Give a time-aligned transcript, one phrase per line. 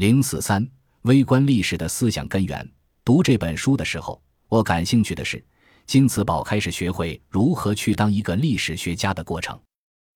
[0.00, 0.66] 零四三，
[1.02, 2.66] 微观历史的思想根源。
[3.04, 5.44] 读这本书的时候，我感兴趣的是
[5.86, 9.60] 金茨堡开始学会如何去当一个历史学家的过程。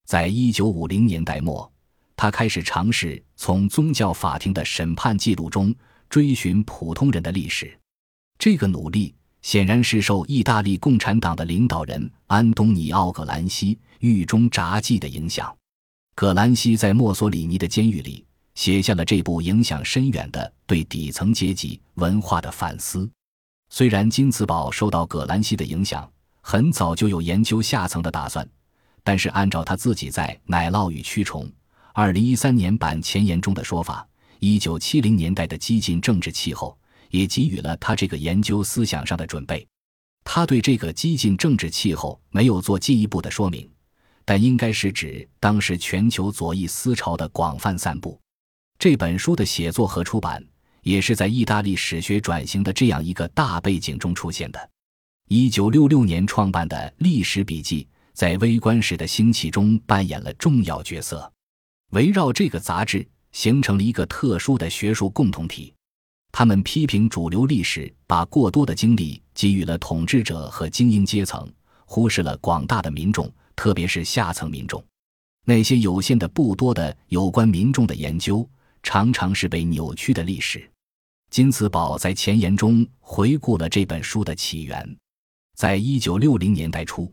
[0.07, 1.71] 在一九五零年代末，
[2.15, 5.71] 他开始尝试从宗教法庭的审判记录中
[6.09, 7.79] 追寻普通人的历史。
[8.39, 9.13] 这个努力
[9.43, 15.55] 显然是受意大利共产党的领导人安东尼奥·葛兰西狱中札记的影响。
[16.15, 18.25] 葛兰西在墨索里尼的监狱里
[18.55, 23.09] 写下了这部影响深远的对底层阶级文化的反思。
[23.69, 26.09] 虽然金茨堡受到葛兰西的影响，
[26.41, 28.47] 很早就有研究下层的打算。
[29.03, 31.43] 但是，按照他自己在《奶酪与蛆虫》
[31.93, 34.07] 二零一三年版前言中的说法，
[34.39, 36.75] 一九七零年代的激进政治气候
[37.11, 39.67] 也给予了他这个研究思想上的准备。
[40.23, 43.69] 他对这个激进政治气候没有做进一步的说明，
[44.25, 48.19] 但应该是指当时全球左翼思潮的广泛散布。
[48.79, 50.43] 这本书的写作和出版
[50.81, 54.69] 也是在意大利史学转型的这样一个大背景中出现的。
[55.27, 57.83] 一九六六年创办的《历史笔记》。
[58.15, 61.29] 在微观史的兴起中扮演了重要角色，
[61.91, 65.73] 围绕这个杂志形成了一个特殊的学术共同体。
[66.31, 71.45] 他们批评主流历史把过多的精力给予了统治者和精英阶层，
[71.85, 74.81] 忽视了广大的民众，特别是下层民众。
[75.43, 78.49] 那些有限的、不多的有关民众的研究，
[78.85, 80.71] 常常是被扭曲的历史。
[81.31, 84.97] 金茨堡在前言中回顾了这本书的起源，
[85.57, 87.11] 在一九六零年代初。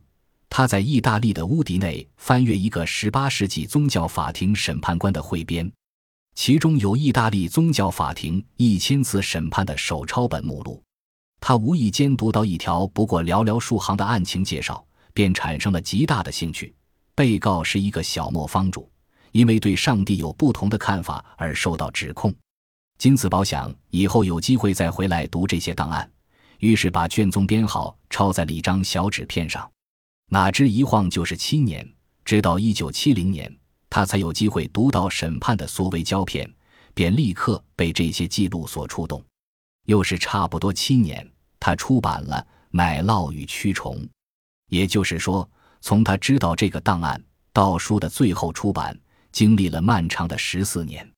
[0.51, 5.73] 他在意大利的乌迪内翻阅一个18世纪宗教法庭审判官的汇编，
[6.35, 10.83] 其中有意大利宗教法庭一千次审判的手抄本目录。
[11.41, 16.75] 他无意间读到一条不过寥寥数行的案情介绍，便产生了极大的兴趣。
[17.15, 18.91] 被告是一个小磨坊主，
[19.33, 22.33] 因为对上帝有不同的看法而受到指控。
[22.99, 26.09] 金子宝想以后有机会再回来读这些档案，
[26.61, 29.69] 于是把卷宗编号抄在了一张小纸片上。
[30.31, 31.87] 哪知一晃就是七年，
[32.25, 33.55] 直到一九七零年，
[33.91, 36.49] 他才有机会读到审判的所谓胶片，
[36.95, 39.23] 便立刻被这些记录所触动。
[39.87, 41.29] 又是差不多七年，
[41.59, 42.37] 他出版了
[42.71, 43.97] 《奶酪与蛆虫》，
[44.69, 45.49] 也就是说，
[45.81, 47.21] 从他知道这个档案
[47.53, 48.97] 到书的最后出版，
[49.33, 51.12] 经历了漫长的十四年。